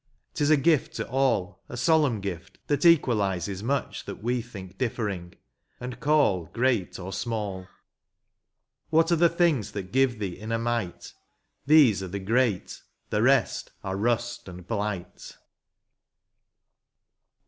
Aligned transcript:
—'t 0.33 0.43
is 0.43 0.49
a 0.49 0.57
gift 0.57 0.95
to 0.95 1.07
all, 1.09 1.63
A 1.69 1.77
solemn 1.77 2.21
gift, 2.21 2.57
that 2.65 2.81
equalises 2.85 3.61
much 3.61 4.05
That 4.05 4.23
we 4.23 4.41
think 4.41 4.79
differing, 4.79 5.35
and 5.79 5.99
caU 5.99 6.49
great 6.53 6.97
or 6.97 7.13
small. 7.13 7.67
What 8.89 9.11
are 9.11 9.15
the 9.15 9.29
things 9.29 9.73
that 9.73 9.91
give 9.91 10.17
thee 10.17 10.37
inner 10.39 10.57
might? 10.57 11.13
These 11.67 12.01
are 12.01 12.07
the 12.07 12.17
great, 12.17 12.81
the 13.11 13.21
rest 13.21 13.73
are 13.83 13.95
rust 13.95 14.47
and 14.47 14.65
blight. 14.65 15.37